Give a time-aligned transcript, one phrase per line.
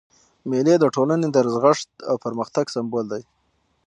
[0.49, 3.23] مېلې د ټولني د رغښت او پرمختګ سمبول دي.